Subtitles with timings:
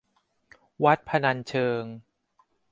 [0.83, 1.83] วัดพนัญเชิง